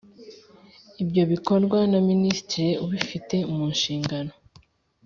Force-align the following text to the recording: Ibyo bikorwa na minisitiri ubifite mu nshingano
Ibyo 1.03 1.23
bikorwa 1.31 1.77
na 1.91 1.99
minisitiri 2.09 2.71
ubifite 2.85 3.35
mu 3.53 3.63
nshingano 3.73 4.33